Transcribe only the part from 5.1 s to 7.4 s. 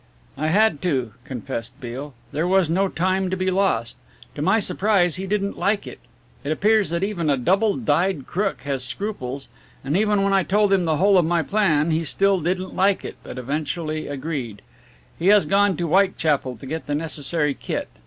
he didn't like it. It appears that even a